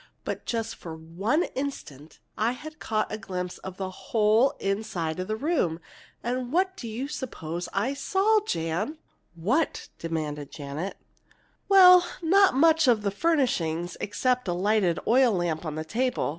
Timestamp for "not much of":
12.23-13.03